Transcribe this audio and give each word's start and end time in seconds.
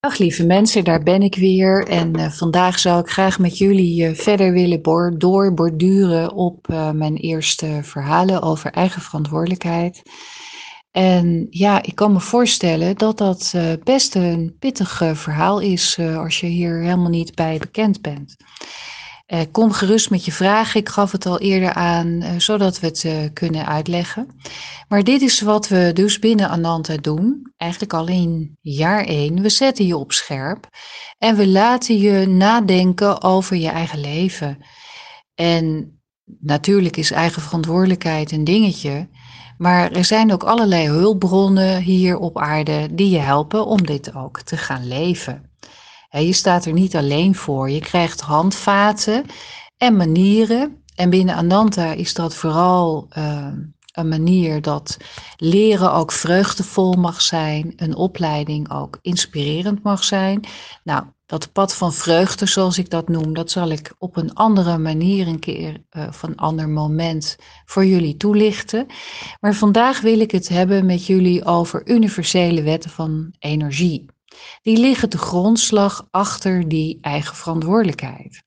Dag 0.00 0.18
lieve 0.18 0.46
mensen, 0.46 0.84
daar 0.84 1.02
ben 1.02 1.22
ik 1.22 1.34
weer. 1.34 1.86
En 1.86 2.18
uh, 2.18 2.30
vandaag 2.30 2.78
zou 2.78 3.00
ik 3.00 3.08
graag 3.08 3.38
met 3.38 3.58
jullie 3.58 4.08
uh, 4.08 4.14
verder 4.14 4.52
willen 4.52 4.82
bo 4.82 5.16
doorborduren 5.16 6.32
op 6.32 6.68
uh, 6.70 6.90
mijn 6.90 7.16
eerste 7.16 7.80
verhalen 7.82 8.42
over 8.42 8.72
eigen 8.72 9.02
verantwoordelijkheid. 9.02 10.02
En 10.90 11.46
ja, 11.50 11.82
ik 11.82 11.94
kan 11.94 12.12
me 12.12 12.20
voorstellen 12.20 12.96
dat 12.96 13.18
dat 13.18 13.54
best 13.84 14.14
een 14.14 14.56
pittig 14.58 15.02
verhaal 15.14 15.60
is 15.60 15.98
als 15.98 16.40
je 16.40 16.46
hier 16.46 16.80
helemaal 16.80 17.08
niet 17.10 17.34
bij 17.34 17.58
bekend 17.58 18.00
bent. 18.00 18.36
Uh, 19.32 19.40
kom 19.52 19.72
gerust 19.72 20.10
met 20.10 20.24
je 20.24 20.32
vragen. 20.32 20.80
Ik 20.80 20.88
gaf 20.88 21.12
het 21.12 21.26
al 21.26 21.38
eerder 21.38 21.72
aan, 21.72 22.06
uh, 22.06 22.30
zodat 22.38 22.80
we 22.80 22.86
het 22.86 23.04
uh, 23.04 23.14
kunnen 23.32 23.66
uitleggen. 23.66 24.26
Maar 24.88 25.04
dit 25.04 25.22
is 25.22 25.40
wat 25.40 25.68
we 25.68 25.90
dus 25.94 26.18
binnen 26.18 26.48
Ananta 26.48 26.96
doen. 26.96 27.52
Eigenlijk 27.56 27.92
al 27.92 28.06
in 28.08 28.56
jaar 28.60 29.04
1. 29.04 29.42
We 29.42 29.48
zetten 29.48 29.86
je 29.86 29.96
op 29.96 30.12
scherp 30.12 30.68
en 31.18 31.36
we 31.36 31.48
laten 31.48 31.98
je 31.98 32.26
nadenken 32.26 33.22
over 33.22 33.56
je 33.56 33.68
eigen 33.68 34.00
leven. 34.00 34.58
En 35.34 35.94
natuurlijk 36.40 36.96
is 36.96 37.10
eigen 37.10 37.42
verantwoordelijkheid 37.42 38.32
een 38.32 38.44
dingetje. 38.44 39.08
Maar 39.58 39.90
er 39.92 40.04
zijn 40.04 40.32
ook 40.32 40.42
allerlei 40.42 40.88
hulpbronnen 40.88 41.82
hier 41.82 42.18
op 42.18 42.38
aarde 42.38 42.94
die 42.94 43.10
je 43.10 43.18
helpen 43.18 43.66
om 43.66 43.86
dit 43.86 44.14
ook 44.14 44.40
te 44.40 44.56
gaan 44.56 44.88
leven 44.88 45.49
je 46.10 46.32
staat 46.32 46.64
er 46.64 46.72
niet 46.72 46.96
alleen 46.96 47.34
voor. 47.34 47.70
Je 47.70 47.80
krijgt 47.80 48.20
handvaten 48.20 49.24
en 49.76 49.96
manieren. 49.96 50.82
En 50.94 51.10
binnen 51.10 51.34
Ananta 51.34 51.92
is 51.92 52.14
dat 52.14 52.34
vooral 52.34 53.08
uh, 53.18 53.46
een 53.92 54.08
manier 54.08 54.62
dat 54.62 54.96
leren 55.36 55.92
ook 55.92 56.12
vreugdevol 56.12 56.92
mag 56.92 57.22
zijn, 57.22 57.72
een 57.76 57.94
opleiding 57.94 58.72
ook 58.72 58.98
inspirerend 59.02 59.82
mag 59.82 60.04
zijn. 60.04 60.44
Nou, 60.84 61.04
dat 61.26 61.52
pad 61.52 61.74
van 61.74 61.92
vreugde, 61.92 62.46
zoals 62.46 62.78
ik 62.78 62.90
dat 62.90 63.08
noem, 63.08 63.34
dat 63.34 63.50
zal 63.50 63.70
ik 63.70 63.94
op 63.98 64.16
een 64.16 64.34
andere 64.34 64.78
manier 64.78 65.28
een 65.28 65.38
keer 65.38 65.82
uh, 65.90 66.06
of 66.08 66.22
een 66.22 66.36
ander 66.36 66.68
moment 66.68 67.36
voor 67.64 67.84
jullie 67.86 68.16
toelichten. 68.16 68.86
Maar 69.40 69.54
vandaag 69.54 70.00
wil 70.00 70.20
ik 70.20 70.30
het 70.30 70.48
hebben 70.48 70.86
met 70.86 71.06
jullie 71.06 71.44
over 71.44 71.88
universele 71.88 72.62
wetten 72.62 72.90
van 72.90 73.34
energie 73.38 74.06
die 74.62 74.78
liggen 74.78 75.10
de 75.10 75.18
grondslag 75.18 76.06
achter 76.10 76.68
die 76.68 76.98
eigen 77.00 77.36
verantwoordelijkheid. 77.36 78.42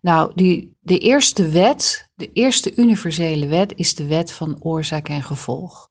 Nou, 0.00 0.32
die, 0.34 0.76
de 0.80 0.98
eerste 0.98 1.48
wet, 1.48 2.08
de 2.14 2.32
eerste 2.32 2.74
universele 2.74 3.46
wet, 3.46 3.72
is 3.76 3.94
de 3.94 4.06
wet 4.06 4.32
van 4.32 4.56
oorzaak 4.62 5.08
en 5.08 5.22
gevolg. 5.22 5.88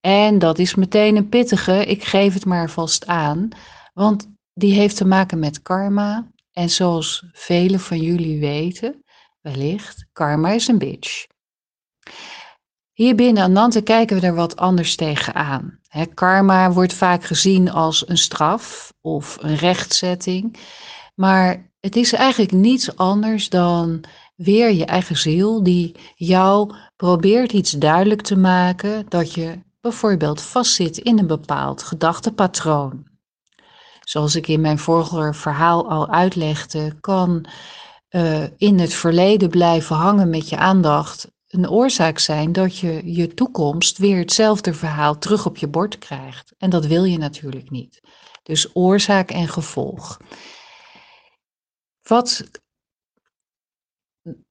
En 0.00 0.38
dat 0.38 0.58
is 0.58 0.74
meteen 0.74 1.16
een 1.16 1.28
pittige, 1.28 1.86
ik 1.86 2.04
geef 2.04 2.34
het 2.34 2.44
maar 2.44 2.70
vast 2.70 3.06
aan, 3.06 3.48
want 3.94 4.30
die 4.54 4.72
heeft 4.72 4.96
te 4.96 5.04
maken 5.04 5.38
met 5.38 5.62
karma. 5.62 6.30
En 6.52 6.70
zoals 6.70 7.24
velen 7.32 7.80
van 7.80 8.00
jullie 8.00 8.40
weten, 8.40 9.04
wellicht, 9.40 10.06
karma 10.12 10.50
is 10.50 10.68
een 10.68 10.78
bitch. 10.78 11.26
Hier 12.98 13.14
binnen 13.14 13.42
Anante 13.42 13.82
kijken 13.82 14.20
we 14.20 14.26
er 14.26 14.34
wat 14.34 14.56
anders 14.56 14.96
tegenaan. 14.96 15.78
He, 15.88 16.06
karma 16.06 16.72
wordt 16.72 16.94
vaak 16.94 17.24
gezien 17.24 17.70
als 17.70 18.08
een 18.08 18.18
straf 18.18 18.92
of 19.00 19.36
een 19.40 19.56
rechtzetting. 19.56 20.56
Maar 21.14 21.70
het 21.80 21.96
is 21.96 22.12
eigenlijk 22.12 22.52
niets 22.52 22.96
anders 22.96 23.48
dan 23.48 24.04
weer 24.36 24.72
je 24.72 24.84
eigen 24.84 25.16
ziel 25.16 25.62
die 25.62 25.96
jou 26.14 26.74
probeert 26.96 27.52
iets 27.52 27.70
duidelijk 27.70 28.22
te 28.22 28.36
maken 28.36 29.06
dat 29.08 29.34
je 29.34 29.58
bijvoorbeeld 29.80 30.42
vastzit 30.42 30.98
in 30.98 31.18
een 31.18 31.26
bepaald 31.26 31.82
gedachtepatroon. 31.82 33.06
Zoals 34.00 34.34
ik 34.34 34.48
in 34.48 34.60
mijn 34.60 34.78
vorige 34.78 35.32
verhaal 35.32 35.90
al 35.90 36.08
uitlegde, 36.08 36.96
kan 37.00 37.46
uh, 38.10 38.42
in 38.56 38.78
het 38.78 38.94
verleden 38.94 39.48
blijven 39.48 39.96
hangen 39.96 40.30
met 40.30 40.48
je 40.48 40.56
aandacht 40.56 41.36
een 41.48 41.70
oorzaak 41.70 42.18
zijn 42.18 42.52
dat 42.52 42.78
je 42.78 43.14
je 43.14 43.34
toekomst 43.34 43.98
weer 43.98 44.18
hetzelfde 44.18 44.74
verhaal 44.74 45.18
terug 45.18 45.46
op 45.46 45.56
je 45.56 45.68
bord 45.68 45.98
krijgt. 45.98 46.54
En 46.58 46.70
dat 46.70 46.86
wil 46.86 47.04
je 47.04 47.18
natuurlijk 47.18 47.70
niet. 47.70 48.00
Dus 48.42 48.76
oorzaak 48.76 49.30
en 49.30 49.48
gevolg. 49.48 50.20
Wat 52.02 52.44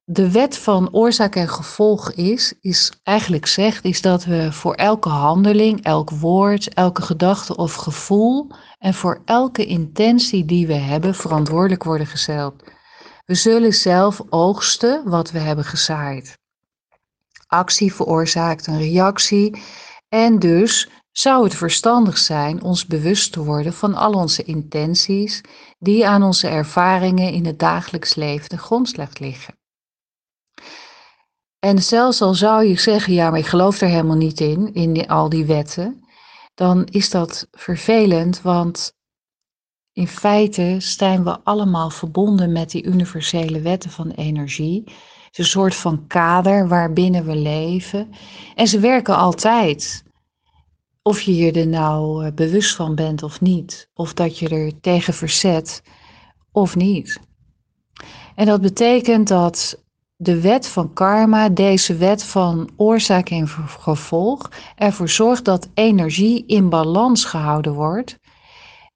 de 0.04 0.30
wet 0.30 0.58
van 0.58 0.92
oorzaak 0.92 1.34
en 1.36 1.48
gevolg 1.48 2.12
is, 2.12 2.54
is 2.60 2.92
eigenlijk 3.02 3.46
zegt, 3.46 3.84
is 3.84 4.00
dat 4.00 4.24
we 4.24 4.52
voor 4.52 4.74
elke 4.74 5.08
handeling, 5.08 5.82
elk 5.84 6.10
woord, 6.10 6.74
elke 6.74 7.02
gedachte 7.02 7.56
of 7.56 7.74
gevoel 7.74 8.50
en 8.78 8.94
voor 8.94 9.22
elke 9.24 9.66
intentie 9.66 10.44
die 10.44 10.66
we 10.66 10.74
hebben 10.74 11.14
verantwoordelijk 11.14 11.84
worden 11.84 12.06
gesteld. 12.06 12.62
We 13.24 13.34
zullen 13.34 13.72
zelf 13.72 14.22
oogsten 14.28 15.08
wat 15.08 15.30
we 15.30 15.38
hebben 15.38 15.64
gezaaid. 15.64 16.38
Actie 17.48 17.94
veroorzaakt 17.94 18.66
een 18.66 18.78
reactie 18.78 19.62
en 20.08 20.38
dus 20.38 20.88
zou 21.12 21.44
het 21.44 21.54
verstandig 21.54 22.18
zijn 22.18 22.62
ons 22.62 22.86
bewust 22.86 23.32
te 23.32 23.44
worden 23.44 23.72
van 23.72 23.94
al 23.94 24.12
onze 24.12 24.42
intenties 24.42 25.40
die 25.78 26.06
aan 26.06 26.22
onze 26.22 26.48
ervaringen 26.48 27.32
in 27.32 27.46
het 27.46 27.58
dagelijks 27.58 28.14
leven 28.14 28.48
de 28.48 28.58
grondslag 28.58 29.18
liggen. 29.18 29.58
En 31.58 31.82
zelfs 31.82 32.22
al 32.22 32.34
zou 32.34 32.64
je 32.64 32.78
zeggen, 32.78 33.12
ja, 33.12 33.30
maar 33.30 33.38
ik 33.38 33.46
geloof 33.46 33.80
er 33.80 33.88
helemaal 33.88 34.16
niet 34.16 34.40
in, 34.40 34.74
in 34.74 35.08
al 35.08 35.28
die 35.28 35.44
wetten, 35.44 36.04
dan 36.54 36.84
is 36.84 37.10
dat 37.10 37.48
vervelend, 37.50 38.42
want 38.42 38.92
in 39.92 40.08
feite 40.08 40.76
zijn 40.78 41.24
we 41.24 41.40
allemaal 41.44 41.90
verbonden 41.90 42.52
met 42.52 42.70
die 42.70 42.84
universele 42.84 43.60
wetten 43.60 43.90
van 43.90 44.10
energie 44.10 44.84
een 45.38 45.44
soort 45.44 45.74
van 45.74 46.06
kader 46.06 46.68
waarbinnen 46.68 47.24
we 47.24 47.36
leven. 47.36 48.10
En 48.54 48.66
ze 48.66 48.80
werken 48.80 49.16
altijd. 49.16 50.04
Of 51.02 51.20
je 51.20 51.36
je 51.36 51.52
er 51.52 51.66
nou 51.66 52.24
eh, 52.24 52.32
bewust 52.32 52.74
van 52.74 52.94
bent 52.94 53.22
of 53.22 53.40
niet. 53.40 53.90
Of 53.94 54.14
dat 54.14 54.38
je 54.38 54.48
er 54.48 54.80
tegen 54.80 55.14
verzet 55.14 55.82
of 56.52 56.76
niet. 56.76 57.20
En 58.34 58.46
dat 58.46 58.60
betekent 58.60 59.28
dat 59.28 59.82
de 60.16 60.40
wet 60.40 60.68
van 60.68 60.92
karma, 60.92 61.48
deze 61.48 61.96
wet 61.96 62.24
van 62.24 62.70
oorzaak 62.76 63.30
en 63.30 63.48
gevolg, 63.48 64.50
ervoor 64.76 65.08
zorgt 65.08 65.44
dat 65.44 65.68
energie 65.74 66.46
in 66.46 66.68
balans 66.68 67.24
gehouden 67.24 67.72
wordt. 67.72 68.18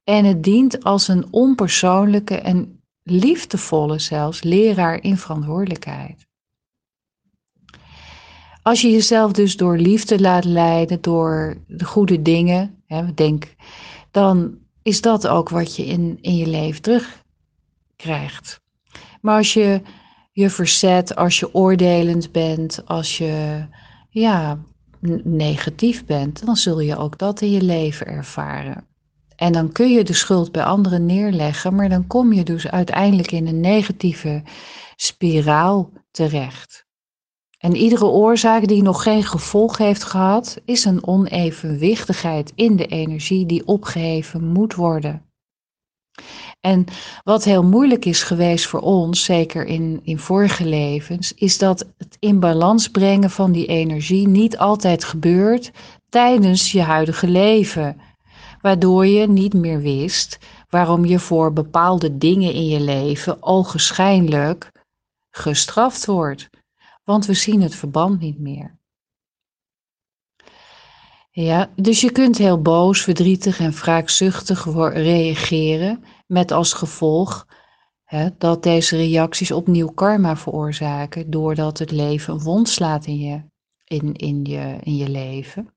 En 0.04 0.24
het 0.24 0.42
dient 0.42 0.84
als 0.84 1.08
een 1.08 1.26
onpersoonlijke 1.30 2.34
en 2.34 2.82
liefdevolle 3.02 3.98
zelfs 3.98 4.42
leraar 4.42 5.02
in 5.02 5.16
verantwoordelijkheid. 5.16 6.26
Als 8.62 8.80
je 8.80 8.90
jezelf 8.90 9.32
dus 9.32 9.56
door 9.56 9.76
liefde 9.76 10.20
laat 10.20 10.44
leiden, 10.44 11.00
door 11.00 11.56
de 11.66 11.84
goede 11.84 12.22
dingen, 12.22 12.82
hè, 12.86 13.14
denk, 13.14 13.54
dan 14.10 14.58
is 14.82 15.00
dat 15.00 15.28
ook 15.28 15.48
wat 15.48 15.76
je 15.76 15.86
in, 15.86 16.18
in 16.20 16.36
je 16.36 16.46
leven 16.46 16.82
terugkrijgt. 16.82 18.60
Maar 19.20 19.36
als 19.36 19.52
je 19.52 19.82
je 20.32 20.50
verzet, 20.50 21.16
als 21.16 21.38
je 21.38 21.54
oordelend 21.54 22.32
bent, 22.32 22.86
als 22.86 23.18
je 23.18 23.66
ja, 24.10 24.58
negatief 25.22 26.04
bent, 26.04 26.46
dan 26.46 26.56
zul 26.56 26.80
je 26.80 26.96
ook 26.96 27.18
dat 27.18 27.40
in 27.40 27.50
je 27.50 27.62
leven 27.62 28.06
ervaren. 28.06 28.86
En 29.36 29.52
dan 29.52 29.72
kun 29.72 29.92
je 29.92 30.04
de 30.04 30.12
schuld 30.12 30.52
bij 30.52 30.64
anderen 30.64 31.06
neerleggen, 31.06 31.74
maar 31.74 31.88
dan 31.88 32.06
kom 32.06 32.32
je 32.32 32.42
dus 32.42 32.68
uiteindelijk 32.68 33.32
in 33.32 33.46
een 33.46 33.60
negatieve 33.60 34.42
spiraal 34.96 35.90
terecht. 36.10 36.86
En 37.62 37.76
iedere 37.76 38.04
oorzaak 38.04 38.66
die 38.66 38.82
nog 38.82 39.02
geen 39.02 39.22
gevolg 39.22 39.78
heeft 39.78 40.04
gehad, 40.04 40.60
is 40.64 40.84
een 40.84 41.06
onevenwichtigheid 41.06 42.52
in 42.54 42.76
de 42.76 42.86
energie 42.86 43.46
die 43.46 43.66
opgeheven 43.66 44.44
moet 44.44 44.74
worden. 44.74 45.22
En 46.60 46.84
wat 47.24 47.44
heel 47.44 47.64
moeilijk 47.64 48.04
is 48.04 48.22
geweest 48.22 48.66
voor 48.66 48.80
ons, 48.80 49.24
zeker 49.24 49.64
in, 49.64 50.00
in 50.02 50.18
vorige 50.18 50.64
levens, 50.64 51.34
is 51.34 51.58
dat 51.58 51.86
het 51.98 52.16
in 52.18 52.40
balans 52.40 52.88
brengen 52.88 53.30
van 53.30 53.52
die 53.52 53.66
energie 53.66 54.28
niet 54.28 54.58
altijd 54.58 55.04
gebeurt 55.04 55.70
tijdens 56.08 56.72
je 56.72 56.80
huidige 56.80 57.28
leven. 57.28 58.00
Waardoor 58.60 59.06
je 59.06 59.28
niet 59.28 59.54
meer 59.54 59.80
wist 59.80 60.38
waarom 60.68 61.04
je 61.04 61.18
voor 61.18 61.52
bepaalde 61.52 62.18
dingen 62.18 62.52
in 62.52 62.66
je 62.66 62.80
leven 62.80 63.42
ogenschijnlijk 63.42 64.72
gestraft 65.30 66.06
wordt 66.06 66.50
want 67.04 67.26
we 67.26 67.34
zien 67.34 67.62
het 67.62 67.74
verband 67.74 68.20
niet 68.20 68.38
meer. 68.38 68.80
Ja, 71.30 71.70
dus 71.76 72.00
je 72.00 72.12
kunt 72.12 72.38
heel 72.38 72.62
boos, 72.62 73.02
verdrietig 73.02 73.60
en 73.60 73.72
wraakzuchtig 73.72 74.64
reageren, 74.92 76.04
met 76.26 76.50
als 76.50 76.72
gevolg 76.72 77.46
hè, 78.04 78.28
dat 78.38 78.62
deze 78.62 78.96
reacties 78.96 79.50
opnieuw 79.50 79.88
karma 79.88 80.36
veroorzaken, 80.36 81.30
doordat 81.30 81.78
het 81.78 81.90
leven 81.90 82.34
een 82.34 82.40
wond 82.40 82.68
slaat 82.68 83.06
in 83.06 83.18
je, 83.18 83.42
in, 83.84 84.14
in 84.14 84.44
je, 84.44 84.78
in 84.82 84.96
je 84.96 85.08
leven. 85.08 85.74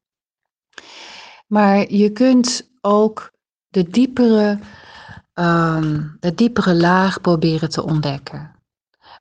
Maar 1.48 1.92
je 1.92 2.10
kunt 2.12 2.72
ook 2.82 3.32
de 3.68 3.84
diepere, 3.84 4.60
ehm, 5.34 6.02
de 6.20 6.34
diepere 6.34 6.76
laag 6.76 7.22
proberen 7.22 7.70
te 7.70 7.84
ontdekken. 7.84 8.55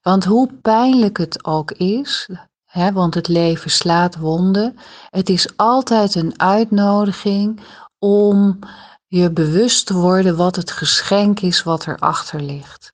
Want 0.04 0.24
hoe 0.24 0.52
pijnlijk 0.62 1.18
het 1.18 1.44
ook 1.44 1.70
is, 1.70 2.28
hè, 2.64 2.92
want 2.92 3.14
het 3.14 3.28
leven 3.28 3.70
slaat 3.70 4.16
wonden, 4.16 4.76
het 5.10 5.28
is 5.28 5.56
altijd 5.56 6.14
een 6.14 6.40
uitnodiging 6.40 7.60
om 7.98 8.58
je 9.06 9.32
bewust 9.32 9.86
te 9.86 9.94
worden 9.94 10.36
wat 10.36 10.56
het 10.56 10.70
geschenk 10.70 11.40
is 11.40 11.62
wat 11.62 11.86
erachter 11.86 12.40
ligt. 12.40 12.92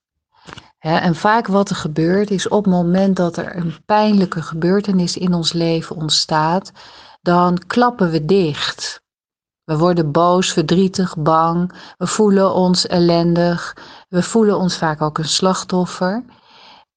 en 0.79 1.15
vaak 1.15 1.47
wat 1.47 1.71
er 1.71 1.77
gebeurt 1.77 2.31
is 2.31 2.49
op 2.49 2.65
het 2.65 2.73
moment 2.73 3.17
dat 3.17 3.37
er 3.37 3.57
een 3.57 3.85
pijnlijke 3.87 4.43
gebeurtenis 4.43 5.17
in 5.17 5.35
ons 5.35 5.53
leven 5.53 5.97
ontstaat, 5.97 6.73
dan 7.23 7.59
klappen 7.67 8.11
we 8.11 8.25
dicht. 8.25 9.03
We 9.65 9.79
worden 9.79 10.13
boos, 10.13 10.53
verdrietig, 10.53 11.17
bang, 11.17 11.73
we 11.97 12.07
voelen 12.07 12.55
ons 12.55 12.87
ellendig, 12.87 13.77
we 14.09 14.23
voelen 14.23 14.59
ons 14.59 14.77
vaak 14.77 15.03
ook 15.03 15.19
een 15.19 15.29
slachtoffer. 15.29 16.25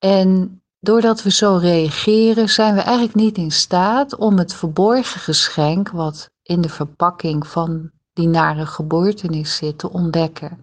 En 0.04 0.62
doordat 0.80 1.24
we 1.24 1.32
zo 1.32 1.56
reageren, 1.56 2.50
zijn 2.50 2.76
we 2.76 2.82
eigenlijk 2.82 3.16
niet 3.16 3.38
in 3.38 3.52
staat 3.52 4.16
om 4.16 4.38
het 4.38 4.54
verborgen 4.54 5.20
geschenk 5.22 5.90
wat 5.90 6.30
in 6.42 6.62
de 6.62 6.70
verpakking 6.70 7.48
van 7.48 7.92
die 8.14 8.28
nare 8.28 8.66
gebeurtenis 8.66 9.56
zit 9.56 9.78
te 9.78 9.92
ontdekken. 9.92 10.58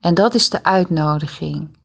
En 0.00 0.14
dat 0.14 0.34
is 0.34 0.50
de 0.50 0.64
uitnodiging. 0.64 1.78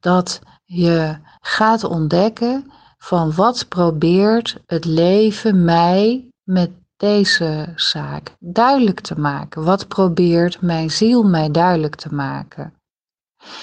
Dat 0.00 0.40
je 0.64 1.16
gaat 1.40 1.84
ontdekken 1.84 2.72
van 2.98 3.34
wat 3.34 3.68
probeert 3.68 4.56
het 4.66 4.84
leven 4.84 5.64
mij 5.64 6.28
met 6.42 6.70
deze 6.96 7.72
zaak 7.76 8.36
duidelijk 8.38 9.00
te 9.00 9.20
maken. 9.20 9.64
Wat 9.64 9.88
probeert 9.88 10.60
mijn 10.60 10.90
ziel 10.90 11.22
mij 11.22 11.50
duidelijk 11.50 11.94
te 11.94 12.14
maken? 12.14 12.72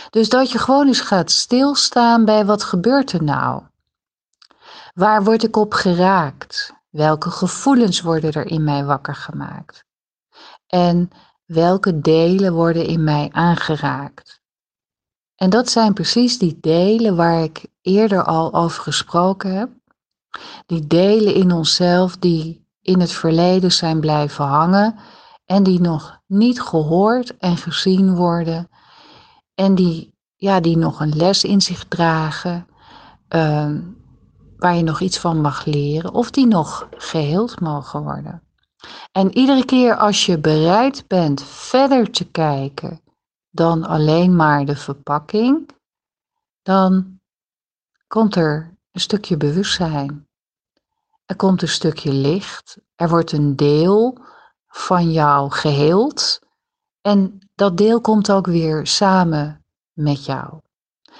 Dus 0.10 0.30
dat 0.30 0.52
je 0.52 0.58
gewoon 0.58 0.88
eens 0.88 1.02
gaat 1.02 1.32
stilstaan 1.32 2.26
bij 2.26 2.46
wat 2.46 2.64
gebeurt 2.64 3.12
er 3.12 3.24
nou? 3.24 3.64
Waar 4.94 5.24
word 5.24 5.44
ik 5.44 5.56
op 5.56 5.74
geraakt? 5.74 6.74
Welke 6.90 7.32
gevoelens 7.32 8.02
worden 8.02 8.32
er 8.32 8.46
in 8.46 8.64
mij 8.64 8.86
wakker 8.86 9.16
gemaakt? 9.16 9.86
En 10.68 11.10
welke 11.46 12.00
delen 12.02 12.54
worden 12.54 12.86
in 12.86 13.04
mij 13.04 13.30
aangeraakt? 13.32 14.42
En 15.36 15.50
dat 15.50 15.70
zijn 15.70 15.94
precies 15.94 16.38
die 16.38 16.58
delen 16.62 17.16
waar 17.16 17.44
ik 17.44 17.66
eerder 17.82 18.24
al 18.24 18.54
over 18.54 18.82
gesproken 18.82 19.56
heb. 19.56 19.70
Die 20.66 20.88
delen 20.88 21.34
in 21.34 21.52
onszelf 21.52 22.18
die 22.18 22.68
in 22.82 23.00
het 23.00 23.12
verleden 23.12 23.72
zijn 23.72 24.00
blijven 24.00 24.46
hangen 24.46 25.00
en 25.46 25.64
die 25.64 25.82
nog 25.82 26.20
niet 26.28 26.62
gehoord 26.62 27.38
en 27.38 27.58
gezien 27.58 28.16
worden 28.16 28.70
en 29.62 29.76
die, 29.76 30.14
ja, 30.36 30.60
die 30.60 30.78
nog 30.78 31.00
een 31.00 31.16
les 31.16 31.44
in 31.44 31.62
zich 31.62 31.86
dragen, 31.86 32.68
ehm, 33.28 33.82
waar 34.58 34.76
je 34.76 34.84
nog 34.84 35.02
iets 35.02 35.20
van 35.20 35.42
mag 35.42 35.66
leren 35.66 36.14
of 36.14 36.32
die 36.32 36.48
nog 36.48 36.88
geheeld 36.98 37.60
mogen 37.60 38.04
worden. 38.04 38.44
En 39.12 39.38
iedere 39.38 39.66
keer 39.66 39.96
als 39.96 40.26
je 40.26 40.40
bereid 40.40 41.08
bent 41.08 41.44
verder 41.44 42.12
te 42.12 42.26
kijken 42.26 43.02
dan 43.50 43.86
alleen 43.86 44.36
maar 44.36 44.66
de 44.66 44.76
verpakking, 44.76 45.70
dan 46.62 47.20
komt 48.08 48.36
er 48.36 48.78
een 48.92 49.02
stukje 49.02 49.38
bewustzijn. 49.38 50.28
Er 51.26 51.36
komt 51.36 51.62
een 51.62 51.68
stukje 51.68 52.14
licht. 52.14 52.78
Er 52.96 53.10
wordt 53.10 53.32
een 53.32 53.56
deel 53.56 54.18
van 54.68 55.12
jou 55.12 55.52
geheeld. 55.52 56.40
En 57.02 57.40
dat 57.62 57.78
deel 57.78 58.02
komt 58.02 58.32
ook 58.32 58.46
weer 58.46 58.88
samen 58.88 59.66
met 59.94 60.26
jou. 60.26 60.60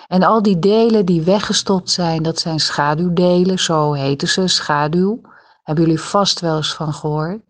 En 0.08 0.24
al 0.24 0.42
die 0.42 0.60
delen 0.60 1.06
die 1.06 1.22
weggestopt 1.22 1.90
zijn, 1.90 2.24
dat 2.24 2.40
zijn 2.40 2.60
schaduwdelen, 2.60 3.60
zo 3.60 3.94
heten 3.94 4.28
ze, 4.28 4.48
schaduw. 4.48 5.22
Hebben 5.64 5.84
jullie 5.84 6.00
vast 6.00 6.40
wel 6.40 6.56
eens 6.56 6.74
van 6.74 6.94
gehoord. 6.94 7.42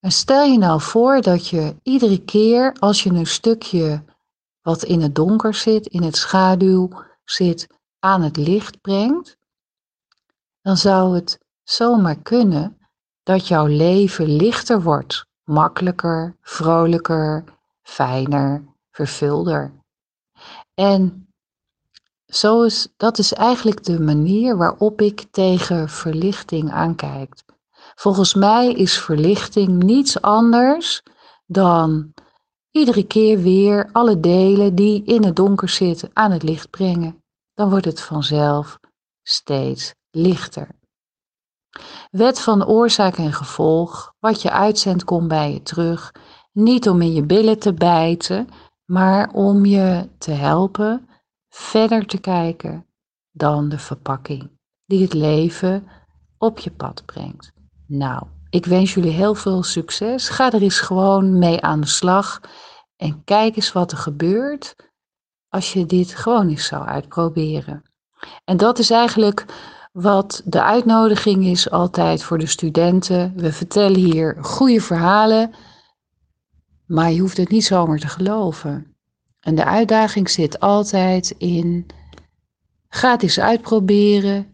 En 0.00 0.12
stel 0.12 0.44
je 0.44 0.58
nou 0.58 0.80
voor 0.80 1.20
dat 1.20 1.48
je 1.48 1.76
iedere 1.82 2.24
keer 2.24 2.76
als 2.78 3.02
je 3.02 3.10
een 3.10 3.26
stukje 3.26 4.04
wat 4.62 4.82
in 4.82 5.00
het 5.00 5.14
donker 5.14 5.54
zit, 5.54 5.86
in 5.86 6.02
het 6.02 6.16
schaduw 6.16 6.88
zit, 7.24 7.66
aan 7.98 8.22
het 8.22 8.36
licht 8.36 8.80
brengt, 8.80 9.36
dan 10.62 10.76
zou 10.76 11.14
het 11.14 11.38
zomaar 11.62 12.16
kunnen 12.22 12.78
dat 13.22 13.48
jouw 13.48 13.66
leven 13.66 14.36
lichter 14.36 14.82
wordt, 14.82 15.26
makkelijker, 15.44 16.36
vrolijker, 16.40 17.44
fijner, 17.88 18.64
vervulder. 18.90 19.72
En 20.74 21.28
zo 22.26 22.62
is, 22.62 22.88
dat 22.96 23.18
is 23.18 23.32
eigenlijk 23.32 23.84
de 23.84 24.00
manier 24.00 24.56
waarop 24.56 25.00
ik 25.00 25.26
tegen 25.30 25.88
verlichting 25.88 26.72
aankijk. 26.72 27.34
Volgens 27.94 28.34
mij 28.34 28.72
is 28.72 28.98
verlichting 28.98 29.82
niets 29.82 30.20
anders 30.20 31.02
dan 31.46 32.14
iedere 32.70 33.06
keer 33.06 33.38
weer 33.38 33.88
alle 33.92 34.20
delen 34.20 34.74
die 34.74 35.04
in 35.04 35.24
het 35.24 35.36
donker 35.36 35.68
zitten 35.68 36.10
aan 36.12 36.30
het 36.30 36.42
licht 36.42 36.70
brengen. 36.70 37.22
Dan 37.54 37.70
wordt 37.70 37.84
het 37.84 38.00
vanzelf 38.00 38.78
steeds 39.22 39.94
lichter. 40.10 40.68
Wet 42.10 42.40
van 42.40 42.66
oorzaak 42.66 43.16
en 43.16 43.32
gevolg, 43.32 44.14
wat 44.18 44.42
je 44.42 44.50
uitzendt 44.50 45.04
komt 45.04 45.28
bij 45.28 45.52
je 45.52 45.62
terug. 45.62 46.12
Niet 46.58 46.88
om 46.88 47.02
in 47.02 47.12
je 47.12 47.22
billen 47.22 47.58
te 47.58 47.72
bijten, 47.72 48.48
maar 48.84 49.30
om 49.32 49.64
je 49.64 50.08
te 50.18 50.30
helpen 50.30 51.08
verder 51.48 52.06
te 52.06 52.18
kijken 52.18 52.86
dan 53.30 53.68
de 53.68 53.78
verpakking 53.78 54.50
die 54.84 55.02
het 55.02 55.12
leven 55.12 55.88
op 56.38 56.58
je 56.58 56.70
pad 56.70 57.02
brengt. 57.06 57.52
Nou, 57.86 58.26
ik 58.50 58.66
wens 58.66 58.94
jullie 58.94 59.10
heel 59.10 59.34
veel 59.34 59.62
succes. 59.62 60.28
Ga 60.28 60.52
er 60.52 60.62
eens 60.62 60.80
gewoon 60.80 61.38
mee 61.38 61.60
aan 61.60 61.80
de 61.80 61.86
slag 61.86 62.40
en 62.96 63.24
kijk 63.24 63.56
eens 63.56 63.72
wat 63.72 63.92
er 63.92 63.98
gebeurt 63.98 64.74
als 65.48 65.72
je 65.72 65.86
dit 65.86 66.14
gewoon 66.14 66.48
eens 66.48 66.66
zou 66.66 66.86
uitproberen. 66.86 67.82
En 68.44 68.56
dat 68.56 68.78
is 68.78 68.90
eigenlijk 68.90 69.44
wat 69.92 70.42
de 70.44 70.62
uitnodiging 70.62 71.44
is 71.44 71.70
altijd 71.70 72.22
voor 72.22 72.38
de 72.38 72.46
studenten. 72.46 73.32
We 73.36 73.52
vertellen 73.52 74.00
hier 74.00 74.36
goede 74.40 74.80
verhalen, 74.80 75.54
maar 76.88 77.12
je 77.12 77.20
hoeft 77.20 77.36
het 77.36 77.48
niet 77.48 77.64
zomaar 77.64 77.98
te 77.98 78.08
geloven. 78.08 78.96
En 79.40 79.54
de 79.54 79.64
uitdaging 79.64 80.30
zit 80.30 80.60
altijd 80.60 81.34
in, 81.38 81.86
ga 82.88 83.10
het 83.10 83.22
eens 83.22 83.40
uitproberen, 83.40 84.52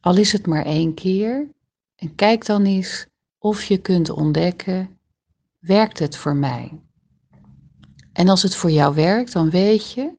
al 0.00 0.16
is 0.16 0.32
het 0.32 0.46
maar 0.46 0.64
één 0.64 0.94
keer. 0.94 1.48
En 1.96 2.14
kijk 2.14 2.46
dan 2.46 2.64
eens 2.64 3.06
of 3.38 3.64
je 3.64 3.78
kunt 3.78 4.10
ontdekken, 4.10 4.98
werkt 5.58 5.98
het 5.98 6.16
voor 6.16 6.36
mij? 6.36 6.80
En 8.12 8.28
als 8.28 8.42
het 8.42 8.54
voor 8.54 8.70
jou 8.70 8.94
werkt, 8.94 9.32
dan 9.32 9.50
weet 9.50 9.92
je, 9.92 10.16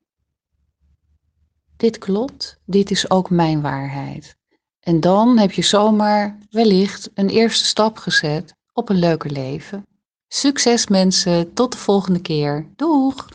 dit 1.78 1.98
klopt, 1.98 2.60
dit 2.66 2.92
is 2.92 3.10
ook 3.10 3.30
mijn 3.30 3.62
waarheid. 3.62 4.36
En 4.80 5.00
dan 5.00 5.38
heb 5.38 5.52
je 5.52 5.62
zomaar 5.62 6.38
wellicht 6.50 7.12
een 7.14 7.30
eerste 7.30 7.66
stap 7.66 7.98
gezet 7.98 8.56
op 8.74 8.90
een 8.90 9.00
leuker 9.00 9.32
leven. 9.32 9.86
Succes 10.30 10.88
mensen, 10.88 11.54
tot 11.54 11.72
de 11.72 11.78
volgende 11.78 12.22
keer. 12.22 12.70
Doeg! 12.76 13.26